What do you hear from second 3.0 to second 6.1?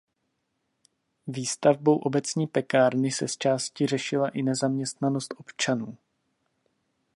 se zčásti řešila i nezaměstnanost občanů.